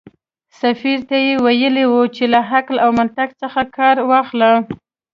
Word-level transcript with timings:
سفیر 0.61 0.99
ته 1.09 1.17
یې 1.25 1.33
ویلي 1.45 1.85
و 1.89 1.93
چې 2.15 2.23
له 2.33 2.39
عقل 2.51 2.75
او 2.83 2.89
منطق 2.99 3.29
څخه 3.41 3.61
کار 3.77 3.95
واخلي. 4.09 4.53